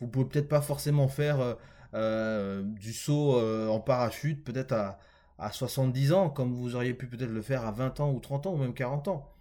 Vous 0.00 0.08
pouvez 0.08 0.26
peut-être 0.26 0.48
pas 0.48 0.62
forcément 0.62 1.08
faire 1.08 1.40
euh, 1.40 1.54
euh, 1.94 2.62
du 2.62 2.92
saut 2.94 3.36
euh, 3.38 3.68
en 3.68 3.80
parachute, 3.80 4.44
peut-être 4.44 4.72
à, 4.72 4.98
à 5.38 5.52
70 5.52 6.12
ans, 6.12 6.30
comme 6.30 6.54
vous 6.54 6.74
auriez 6.74 6.94
pu 6.94 7.06
peut-être 7.06 7.30
le 7.30 7.42
faire 7.42 7.66
à 7.66 7.72
20 7.72 8.00
ans 8.00 8.12
ou 8.12 8.20
30 8.20 8.46
ans 8.46 8.54
ou 8.54 8.58
même 8.58 8.74
40 8.74 9.08
ans. 9.08 9.34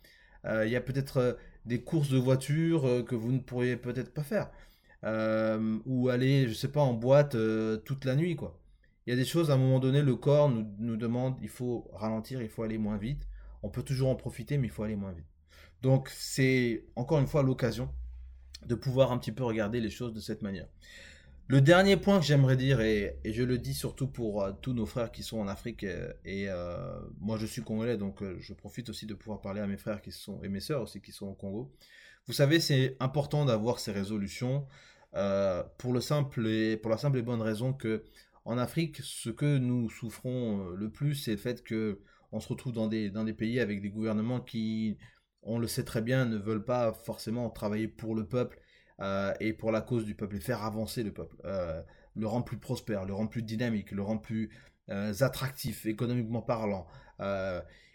Il 0.46 0.70
y 0.70 0.78
a 0.78 0.82
peut-être 0.82 1.38
des 1.66 1.82
courses 1.84 2.10
de 2.10 2.18
voiture 2.18 3.04
que 3.06 3.14
vous 3.14 3.34
ne 3.34 3.40
pourriez 3.40 3.76
peut-être 3.76 4.14
pas 4.14 4.24
faire. 4.24 4.50
Ou 5.04 6.10
aller, 6.10 6.48
je 6.48 6.54
sais 6.54 6.72
pas, 6.72 6.82
en 6.82 6.94
boîte 6.94 7.36
toute 7.86 8.06
la 8.06 8.16
nuit, 8.16 8.36
quoi. 8.36 8.60
Il 9.08 9.12
y 9.12 9.14
a 9.14 9.16
des 9.16 9.26
choses, 9.26 9.50
à 9.50 9.56
un 9.56 9.58
moment 9.58 9.80
donné, 9.80 10.04
le 10.04 10.16
corps 10.16 10.50
nous, 10.50 10.68
nous 10.78 10.96
demande, 10.96 11.36
il 11.42 11.50
faut 11.50 11.90
ralentir, 11.94 12.42
il 12.44 12.50
faut 12.50 12.62
aller 12.62 12.78
moins 12.78 12.98
vite. 12.98 13.28
On 13.64 13.70
peut 13.70 13.82
toujours 13.82 14.10
en 14.10 14.16
profiter, 14.16 14.58
mais 14.58 14.68
il 14.68 14.70
faut 14.70 14.84
aller 14.84 14.96
moins 14.96 15.14
vite. 15.14 15.26
Donc 15.82 16.10
c'est 16.10 16.86
encore 16.96 17.20
une 17.20 17.28
fois 17.28 17.42
l'occasion 17.42 17.90
de 18.66 18.76
pouvoir 18.76 19.12
un 19.12 19.18
petit 19.18 19.32
peu 19.32 19.44
regarder 19.44 19.80
les 19.80 19.90
choses 19.90 20.14
de 20.14 20.20
cette 20.20 20.42
manière. 20.42 20.68
Le 21.48 21.62
dernier 21.62 21.98
point 21.98 22.20
que 22.20 22.26
j'aimerais 22.26 22.58
dire, 22.58 22.80
et, 22.82 23.20
je 23.26 23.42
le 23.42 23.58
dis 23.58 23.74
surtout 23.74 24.08
pour 24.08 24.44
euh, 24.44 24.52
tous 24.62 24.74
nos 24.74 24.86
frères 24.86 25.12
qui 25.12 25.24
sont 25.24 25.40
en 25.40 25.48
Afrique, 25.48 25.84
euh, 25.84 26.14
et, 26.24 26.46
euh, 26.48 27.00
moi 27.20 27.38
je 27.38 27.48
suis 27.48 27.64
congolais, 27.64 27.98
donc 27.98 28.22
je 28.40 28.54
profite 28.54 28.90
aussi 28.90 29.08
de 29.08 29.16
pouvoir 29.16 29.42
parler 29.42 29.60
à 29.60 29.66
mes 29.66 29.78
frères 29.78 30.02
qui 30.02 30.12
sont, 30.12 30.44
et 30.44 30.50
mes 30.50 30.60
sœurs 30.60 30.84
aussi 30.84 31.02
qui 31.02 31.12
sont 31.12 31.26
au 31.26 31.34
Congo. 31.34 31.72
Vous 32.30 32.36
savez, 32.36 32.60
c'est 32.60 32.96
important 33.00 33.44
d'avoir 33.44 33.80
ces 33.80 33.92
résolutions 33.92 34.68
pour, 35.80 35.94
le 35.94 36.00
simple 36.00 36.46
et, 36.46 36.78
pour 36.78 36.92
la 36.92 36.98
simple 36.98 37.18
et 37.18 37.24
bonne 37.24 37.42
raison 37.42 37.74
que 37.74 38.04
en 38.46 38.60
Afrique, 38.60 38.98
ce 39.02 39.32
que 39.32 39.58
nous 39.58 39.90
souffrons 39.90 40.70
le 40.70 40.92
plus, 40.92 41.16
c'est 41.16 41.32
le 41.32 41.38
fait 41.38 41.64
que 41.64 42.02
on 42.32 42.40
se 42.40 42.48
retrouve 42.48 42.72
dans 42.72 42.86
des, 42.86 43.10
dans 43.10 43.24
des 43.24 43.34
pays 43.34 43.60
avec 43.60 43.82
des 43.82 43.90
gouvernements 43.90 44.42
qui 44.42 45.00
on 45.42 45.58
le 45.58 45.66
sait 45.66 45.84
très 45.84 46.04
bien, 46.04 46.26
ne 46.26 46.38
veulent 46.38 46.64
pas 46.64 46.94
forcément 46.94 47.50
travailler 47.50 47.88
pour 47.88 48.14
le 48.14 48.28
peuple 48.28 48.60
euh, 49.00 49.34
et 49.40 49.54
pour 49.54 49.72
la 49.72 49.82
cause 49.82 50.06
du 50.06 50.14
peuple 50.14 50.36
et 50.36 50.40
faire 50.40 50.62
avancer 50.62 51.02
le 51.02 51.12
peuple, 51.12 51.36
euh, 51.46 51.82
le 52.16 52.28
rendre 52.28 52.46
plus 52.46 52.60
prospère, 52.60 53.06
le 53.06 53.14
rendre 53.16 53.32
plus 53.32 53.42
dynamique, 53.42 53.90
le 53.90 54.04
rendre 54.04 54.22
plus 54.22 54.52
euh, 54.92 55.16
attractif 55.22 55.88
économiquement 55.88 56.44
parlant. 56.44 56.86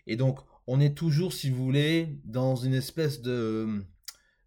et 0.08 0.16
donc, 0.16 0.40
on 0.66 0.80
est 0.80 0.96
toujours, 0.96 1.32
si 1.32 1.50
vous 1.50 1.64
voulez, 1.64 2.18
dans 2.24 2.56
une 2.56 2.74
espèce 2.74 3.20
de, 3.20 3.84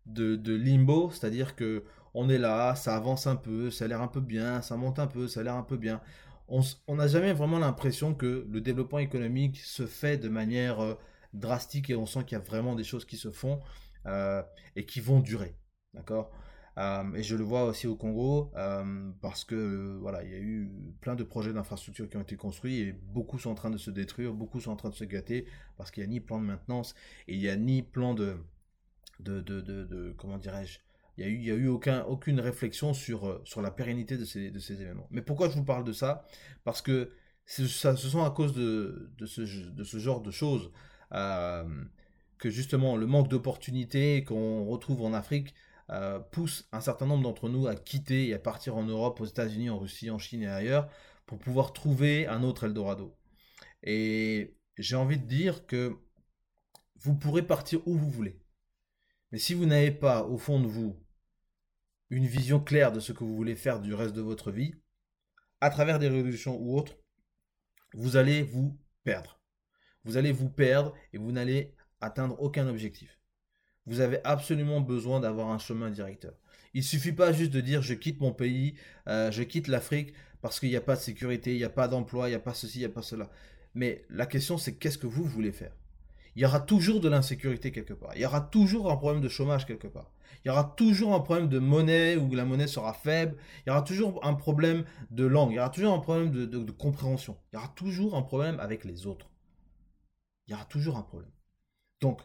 de, 0.08 0.56
limbo, 0.56 1.12
c'est-à-dire 1.12 1.56
que 1.56 1.84
on 2.14 2.30
est 2.30 2.38
là, 2.38 2.76
ça 2.76 2.96
avance 2.96 3.28
un 3.28 3.36
peu, 3.36 3.70
ça 3.70 3.86
a 3.86 3.88
l'air 3.88 4.02
un 4.02 4.08
peu 4.08 4.22
bien, 4.22 4.62
ça 4.62 4.76
monte 4.76 5.00
un 5.00 5.08
peu, 5.08 5.28
ça 5.28 5.42
a 5.42 5.44
l'air 5.44 5.56
un 5.56 5.64
peu 5.64 5.78
bien. 5.78 6.02
On 6.48 6.96
n'a 6.96 7.08
jamais 7.08 7.34
vraiment 7.34 7.60
l'impression 7.60 8.16
que 8.16 8.48
le 8.50 8.62
développement 8.62 9.00
économique 9.00 9.60
se 9.60 9.86
fait 9.86 10.18
de 10.18 10.30
manière 10.30 10.98
drastique 11.34 11.90
et 11.90 11.96
on 11.96 12.06
sent 12.06 12.24
qu'il 12.26 12.38
y 12.38 12.42
a 12.42 12.44
vraiment 12.44 12.76
des 12.76 12.84
choses 12.84 13.06
qui 13.06 13.18
se 13.18 13.32
font 13.32 13.60
euh, 14.06 14.42
et 14.76 14.86
qui 14.86 15.00
vont 15.00 15.20
durer. 15.20 15.56
D'accord? 15.94 16.32
Euh, 16.78 17.12
et 17.16 17.24
je 17.24 17.36
le 17.36 17.44
vois 17.44 17.64
aussi 17.64 17.88
au 17.88 17.96
Congo 17.96 18.52
euh, 18.56 19.12
parce 19.22 19.44
que 19.44 19.98
voilà, 20.00 20.24
il 20.24 20.32
y 20.32 20.36
a 20.36 20.40
eu 20.40 20.72
plein 21.02 21.16
de 21.16 21.24
projets 21.24 21.52
d'infrastructures 21.52 22.08
qui 22.08 22.18
ont 22.18 22.22
été 22.22 22.36
construits 22.36 22.82
et 22.82 22.92
beaucoup 22.92 23.40
sont 23.40 23.50
en 23.50 23.56
train 23.56 23.72
de 23.72 23.80
se 23.80 23.90
détruire, 23.90 24.34
beaucoup 24.34 24.60
sont 24.60 24.72
en 24.72 24.76
train 24.76 24.90
de 24.90 24.96
se 24.96 25.04
gâter 25.04 25.48
parce 25.76 25.90
qu'il 25.90 26.04
n'y 26.04 26.10
a 26.10 26.12
ni 26.12 26.20
plan 26.20 26.40
de 26.40 26.46
maintenance 26.46 26.94
et 27.28 27.34
il 27.34 27.40
n'y 27.40 27.50
a 27.50 27.56
ni 27.56 27.82
plan 27.82 28.14
de, 28.14 28.38
de, 29.20 29.42
de, 29.42 29.62
de, 29.62 30.14
comment 30.18 30.38
dirais-je, 30.38 30.80
il 31.18 31.26
n'y 31.26 31.32
a 31.32 31.34
eu, 31.34 31.40
y 31.40 31.52
a 31.52 31.56
eu 31.56 31.68
aucun, 31.68 32.04
aucune 32.04 32.40
réflexion 32.40 32.94
sur, 32.94 33.42
sur 33.44 33.62
la 33.62 33.72
pérennité 33.72 34.18
de 34.18 34.26
ces, 34.26 34.52
de 34.52 34.60
ces 34.60 34.82
événements. 34.82 35.08
Mais 35.10 35.22
pourquoi 35.22 35.50
je 35.50 35.56
vous 35.56 35.66
parle 35.66 35.84
de 35.84 35.94
ça? 35.94 36.26
Parce 36.64 36.82
que 36.82 37.12
ça, 37.46 37.96
ce 37.96 38.10
sont 38.10 38.24
à 38.24 38.30
cause 38.32 38.54
de, 38.54 39.12
de, 39.18 39.26
ce, 39.26 39.42
de 39.42 39.84
ce 39.84 39.98
genre 39.98 40.22
de 40.22 40.32
choses 40.32 40.72
euh, 41.14 41.64
que 42.38 42.50
justement 42.50 42.98
le 42.98 43.08
manque 43.08 43.30
d'opportunités 43.30 44.24
qu'on 44.24 44.66
retrouve 44.66 45.02
en 45.04 45.14
Afrique 45.14 45.56
euh, 45.90 46.20
pousse 46.20 46.68
un 46.72 46.82
certain 46.82 47.06
nombre 47.06 47.24
d'entre 47.24 47.50
nous 47.50 47.68
à 47.68 47.76
quitter 47.76 48.28
et 48.28 48.34
à 48.34 48.40
partir 48.40 48.76
en 48.76 48.84
Europe, 48.84 49.22
aux 49.22 49.26
États-Unis, 49.26 49.70
en 49.70 49.80
Russie, 49.80 50.12
en 50.12 50.20
Chine 50.20 50.44
et 50.44 50.48
ailleurs 50.48 50.90
pour 51.26 51.40
pouvoir 51.40 51.74
trouver 51.74 52.28
un 52.28 52.44
autre 52.44 52.66
Eldorado. 52.66 53.16
Et 53.82 54.56
j'ai 54.78 54.96
envie 54.96 55.18
de 55.18 55.26
dire 55.26 55.66
que 55.66 55.98
vous 57.00 57.16
pourrez 57.16 57.44
partir 57.44 57.88
où 57.88 57.96
vous 57.96 58.10
voulez. 58.10 58.40
Mais 59.32 59.40
si 59.40 59.54
vous 59.54 59.66
n'avez 59.66 59.92
pas 59.92 60.24
au 60.24 60.38
fond 60.38 60.60
de 60.60 60.68
vous 60.68 60.96
une 62.10 62.26
vision 62.26 62.60
claire 62.60 62.92
de 62.92 63.00
ce 63.00 63.12
que 63.12 63.24
vous 63.24 63.36
voulez 63.36 63.56
faire 63.56 63.82
du 63.82 63.94
reste 63.94 64.16
de 64.16 64.22
votre 64.22 64.52
vie, 64.52 64.76
à 65.60 65.70
travers 65.70 66.00
des 66.00 66.08
résolutions 66.08 66.58
ou 66.58 66.78
autres, 66.78 66.98
vous 67.94 68.16
allez 68.16 68.44
vous 68.44 68.80
perdre 69.04 69.38
vous 70.08 70.18
allez 70.18 70.32
vous 70.32 70.50
perdre 70.50 70.96
et 71.14 71.18
vous 71.18 71.32
n'allez 71.32 71.76
atteindre 72.00 72.42
aucun 72.42 72.68
objectif. 72.68 73.20
Vous 73.86 74.00
avez 74.00 74.20
absolument 74.24 74.80
besoin 74.80 75.20
d'avoir 75.20 75.50
un 75.50 75.60
chemin 75.60 75.92
directeur. 75.92 76.34
Il 76.74 76.80
ne 76.80 76.86
suffit 76.86 77.12
pas 77.12 77.34
juste 77.34 77.52
de 77.52 77.62
dire 77.62 77.82
je 77.82 77.94
quitte 77.94 78.22
mon 78.22 78.32
pays, 78.32 78.76
euh, 79.08 79.32
je 79.32 79.44
quitte 79.44 79.68
l'Afrique 79.68 80.14
parce 80.42 80.60
qu'il 80.60 80.70
n'y 80.70 80.76
a 80.78 80.82
pas 80.82 80.96
de 80.96 81.02
sécurité, 81.02 81.54
il 81.54 81.58
n'y 81.58 81.64
a 81.66 81.70
pas 81.70 81.88
d'emploi, 81.88 82.28
il 82.28 82.32
n'y 82.32 82.36
a 82.36 82.40
pas 82.40 82.54
ceci, 82.54 82.78
il 82.78 82.82
n'y 82.82 82.86
a 82.86 82.90
pas 82.90 83.02
cela. 83.02 83.30
Mais 83.74 84.06
la 84.10 84.26
question 84.26 84.58
c'est 84.58 84.76
qu'est-ce 84.76 84.98
que 84.98 85.08
vous 85.08 85.26
voulez 85.26 85.52
faire? 85.52 85.76
Il 86.38 86.44
y 86.44 86.46
aura 86.46 86.62
toujours 86.62 87.02
de 87.02 87.10
l'insécurité 87.10 87.74
quelque 87.74 87.94
part. 87.94 88.12
Il 88.16 88.22
y 88.22 88.26
aura 88.26 88.40
toujours 88.40 88.90
un 88.90 88.96
problème 88.96 89.22
de 89.22 89.28
chômage 89.28 89.66
quelque 89.66 89.88
part. 89.88 90.14
Il 90.46 90.48
y 90.48 90.52
aura 90.52 90.74
toujours 90.78 91.14
un 91.14 91.20
problème 91.20 91.50
de 91.50 91.60
monnaie 91.60 92.16
où 92.16 92.34
la 92.34 92.46
monnaie 92.46 92.68
sera 92.68 92.94
faible. 92.94 93.36
Il 93.66 93.70
y 93.70 93.72
aura 93.72 93.82
toujours 93.82 94.26
un 94.26 94.36
problème 94.36 94.86
de 95.12 95.26
langue. 95.26 95.52
Il 95.52 95.56
y 95.56 95.60
aura 95.60 95.70
toujours 95.70 95.94
un 95.94 96.00
problème 96.00 96.32
de 96.32 96.72
compréhension. 96.72 97.36
Il 97.52 97.58
y 97.58 97.60
aura 97.60 97.74
toujours 97.76 98.16
un 98.16 98.22
problème 98.22 98.60
avec 98.62 98.86
les 98.86 99.08
autres 99.08 99.30
il 100.48 100.52
y 100.52 100.54
aura 100.54 100.66
toujours 100.66 100.98
un 100.98 101.04
problème. 101.04 101.32
Donc, 102.02 102.22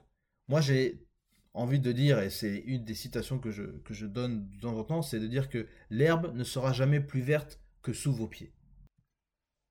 moi 0.48 0.60
j'ai 0.60 1.04
envie 1.54 1.80
de 1.80 1.92
dire, 1.92 2.20
et 2.20 2.30
c'est 2.30 2.58
une 2.58 2.84
des 2.84 2.94
citations 2.94 3.38
que 3.38 3.50
je, 3.50 3.62
que 3.62 3.94
je 3.94 4.06
donne 4.06 4.48
de 4.48 4.60
temps 4.60 4.78
en 4.78 4.84
temps, 4.84 5.02
c'est 5.02 5.20
de 5.20 5.26
dire 5.26 5.48
que 5.48 5.66
l'herbe 5.90 6.34
ne 6.34 6.44
sera 6.44 6.72
jamais 6.72 7.00
plus 7.00 7.20
verte 7.20 7.60
que 7.82 7.92
sous 7.92 8.12
vos 8.12 8.28
pieds. 8.28 8.54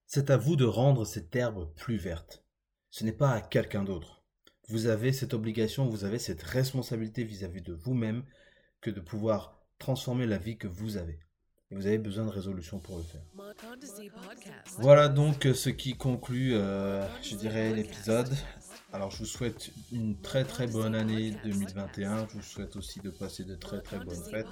C'est 0.06 0.30
à 0.30 0.38
vous 0.38 0.56
de 0.56 0.66
rendre 0.66 1.06
cette 1.06 1.36
herbe 1.36 1.74
plus 1.76 1.98
verte. 1.98 2.44
Ce 2.90 3.06
n'est 3.06 3.14
pas 3.14 3.32
à 3.32 3.42
quelqu'un 3.42 3.84
d'autre. 3.84 4.21
Vous 4.72 4.88
avez 4.88 5.12
cette 5.12 5.34
obligation, 5.34 5.86
vous 5.86 6.06
avez 6.06 6.18
cette 6.18 6.44
responsabilité 6.44 7.25
vis-à-vis 7.25 7.62
de 7.62 7.74
vous-même 7.74 8.24
que 8.80 8.90
de 8.90 9.01
pouvoir 9.01 9.60
transformer 9.80 10.25
la 10.25 10.38
vie 10.38 10.58
que 10.58 10.70
vous 10.70 10.96
avez. 10.96 11.20
Et 11.72 11.75
vous 11.75 11.88
avez 11.88 11.98
besoin 11.98 12.24
de 12.24 12.30
résolution 12.30 12.80
pour 12.80 12.98
le 12.98 13.04
faire. 13.04 13.22
Voilà 14.78 15.10
donc 15.10 15.46
ce 15.54 15.70
qui 15.70 15.96
conclut, 15.98 16.54
euh, 16.54 17.06
je 17.22 17.36
dirais, 17.36 17.74
l'épisode. 17.74 18.34
Alors 18.94 19.12
je 19.12 19.18
vous 19.18 19.25
souhaite 19.25 19.72
une 19.92 20.18
très 20.22 20.46
très 20.46 20.68
bonne 20.68 20.96
année 20.96 21.36
2021. 21.44 22.30
Je 22.30 22.36
vous 22.36 22.42
souhaite 22.42 22.78
aussi 22.78 23.01
de 23.01 23.10
passer 23.10 23.44
de 23.44 23.56
très 23.56 23.82
très 23.82 24.00
bonnes 24.00 24.24
fêtes. 24.24 24.48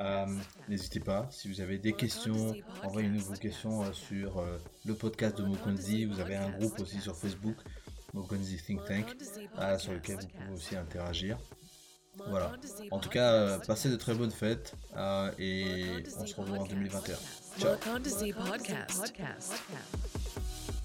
Euh, 0.00 0.26
n'hésitez 0.66 1.00
pas, 1.00 1.28
si 1.30 1.48
vous 1.48 1.60
avez 1.60 1.76
des 1.76 1.92
questions, 1.92 2.54
envoyez-nous 2.82 3.20
vos 3.20 3.34
questions 3.34 3.82
euh, 3.82 3.92
sur 3.92 4.42
le 4.86 4.94
podcast 4.94 5.36
de 5.36 5.44
Mokonzi. 5.44 6.06
Vous 6.06 6.20
avez 6.20 6.36
un 6.36 6.50
groupe 6.52 6.80
aussi 6.80 7.00
sur 7.00 7.14
Facebook, 7.16 7.56
Mokonzi 8.12 8.58
Think 8.58 8.84
Tank, 8.84 9.06
sur 9.78 9.92
lequel 9.92 10.16
vous 10.16 10.26
pouvez 10.26 10.54
aussi 10.54 10.76
interagir. 10.76 11.38
Voilà. 12.28 12.52
En 12.90 12.98
tout 12.98 13.08
cas, 13.08 13.32
euh, 13.32 13.58
passez 13.58 13.88
de 13.88 13.96
très 13.96 14.14
bonnes 14.14 14.30
fêtes 14.30 14.74
euh, 14.96 15.30
et 15.38 16.04
on 16.18 16.26
se 16.26 16.34
revoit 16.34 16.58
en 16.58 16.66
2021. 16.66 17.16
Ciao. 17.58 17.76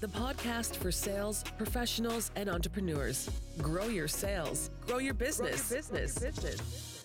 The 0.00 0.06
podcast 0.06 0.76
for 0.76 0.92
sales 0.92 1.42
professionals 1.58 2.30
and 2.36 2.48
entrepreneurs. 2.48 3.28
Grow 3.58 3.88
your 3.88 4.08
sales, 4.08 4.70
grow 4.86 4.98
your 5.00 5.14
business. 5.14 5.68
Grow 5.68 5.76
your 5.76 5.82
business. 5.82 6.18
business. 6.20 6.97